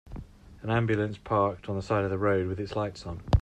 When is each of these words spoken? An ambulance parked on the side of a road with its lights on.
An 0.63 0.71
ambulance 0.71 1.19
parked 1.19 1.69
on 1.69 1.75
the 1.75 1.81
side 1.83 2.05
of 2.05 2.11
a 2.11 2.17
road 2.17 2.47
with 2.47 2.59
its 2.59 2.75
lights 2.75 3.05
on. 3.05 3.21